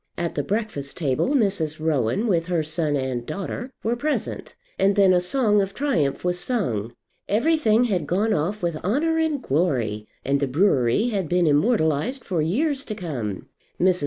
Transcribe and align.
At 0.17 0.33
the 0.33 0.41
breakfast 0.41 0.97
table 0.97 1.35
Mrs. 1.35 1.79
Rowan, 1.79 2.25
with 2.25 2.47
her 2.47 2.63
son 2.63 2.95
and 2.95 3.23
daughter, 3.23 3.69
were 3.83 3.95
present; 3.95 4.55
and 4.79 4.95
then 4.95 5.13
a 5.13 5.21
song 5.21 5.61
of 5.61 5.75
triumph 5.75 6.25
was 6.25 6.39
sung. 6.39 6.93
Everything 7.29 7.83
had 7.83 8.07
gone 8.07 8.33
off 8.33 8.63
with 8.63 8.77
honour 8.77 9.19
and 9.19 9.43
glory, 9.43 10.07
and 10.25 10.39
the 10.39 10.47
brewery 10.47 11.09
had 11.09 11.29
been 11.29 11.45
immortalized 11.45 12.23
for 12.23 12.41
years 12.41 12.83
to 12.85 12.95
come. 12.95 13.47
Mrs. 13.79 13.99